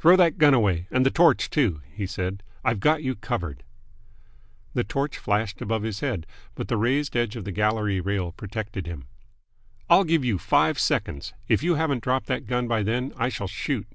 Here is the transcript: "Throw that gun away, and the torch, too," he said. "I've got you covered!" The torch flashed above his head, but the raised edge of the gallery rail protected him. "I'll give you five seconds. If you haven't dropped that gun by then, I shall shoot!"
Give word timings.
"Throw 0.00 0.16
that 0.16 0.36
gun 0.36 0.52
away, 0.52 0.88
and 0.90 1.06
the 1.06 1.12
torch, 1.12 1.48
too," 1.48 1.80
he 1.92 2.04
said. 2.04 2.42
"I've 2.64 2.80
got 2.80 3.04
you 3.04 3.14
covered!" 3.14 3.62
The 4.74 4.82
torch 4.82 5.16
flashed 5.16 5.62
above 5.62 5.84
his 5.84 6.00
head, 6.00 6.26
but 6.56 6.66
the 6.66 6.76
raised 6.76 7.16
edge 7.16 7.36
of 7.36 7.44
the 7.44 7.52
gallery 7.52 8.00
rail 8.00 8.32
protected 8.32 8.88
him. 8.88 9.06
"I'll 9.88 10.02
give 10.02 10.24
you 10.24 10.38
five 10.38 10.76
seconds. 10.80 11.34
If 11.46 11.62
you 11.62 11.76
haven't 11.76 12.02
dropped 12.02 12.26
that 12.26 12.46
gun 12.46 12.66
by 12.66 12.82
then, 12.82 13.12
I 13.16 13.28
shall 13.28 13.46
shoot!" 13.46 13.86